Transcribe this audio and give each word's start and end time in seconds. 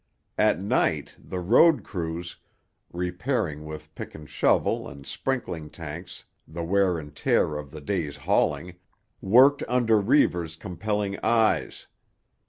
At 0.39 0.59
night 0.59 1.15
the 1.19 1.39
road 1.39 1.83
crews, 1.83 2.37
repairing 2.91 3.65
with 3.65 3.93
pick 3.93 4.15
and 4.15 4.27
shovel 4.27 4.87
and 4.89 5.05
sprinkling 5.05 5.69
tanks 5.69 6.25
the 6.47 6.63
wear 6.63 6.97
and 6.97 7.15
tear 7.15 7.55
of 7.55 7.69
the 7.69 7.81
day's 7.81 8.17
hauling, 8.17 8.77
worked 9.21 9.61
under 9.67 10.01
Reivers' 10.01 10.55
compelling 10.55 11.19
eyes. 11.21 11.85